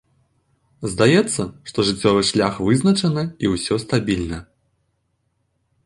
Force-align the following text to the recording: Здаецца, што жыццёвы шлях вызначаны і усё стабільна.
Здаецца, 0.93 1.41
што 1.71 1.85
жыццёвы 1.91 2.21
шлях 2.31 2.53
вызначаны 2.71 3.23
і 3.47 3.55
усё 3.57 3.75
стабільна. 3.87 4.39